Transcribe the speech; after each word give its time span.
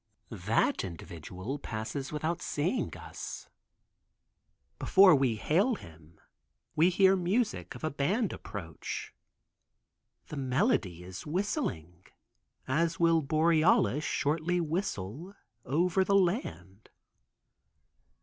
That 0.47 0.83
individual 0.83 1.59
passes 1.59 2.11
without 2.11 2.41
seeing 2.41 2.97
us. 2.97 3.49
Before 4.79 5.13
we 5.13 5.35
hail 5.35 5.75
him, 5.75 6.19
we 6.75 6.89
hear 6.89 7.15
music 7.15 7.75
of 7.75 7.83
a 7.83 7.91
band 7.91 8.33
approach. 8.33 9.13
The 10.29 10.37
melody 10.37 11.03
is 11.03 11.27
whistling 11.27 12.07
as 12.67 12.99
will 12.99 13.21
Boreas 13.21 14.03
shortly 14.03 14.59
whistle 14.59 15.35
over 15.65 16.03
the 16.03 16.15
land. 16.17 16.89